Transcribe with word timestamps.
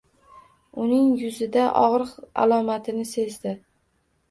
Uning 0.83 1.11
yuzida 1.25 1.67
ogʻriq 1.83 2.15
alomatini 2.47 3.09
sezdi. 3.13 3.57